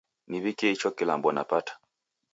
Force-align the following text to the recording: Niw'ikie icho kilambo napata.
Niw'ikie 0.29 0.67
icho 0.75 0.89
kilambo 0.97 1.29
napata. 1.35 1.73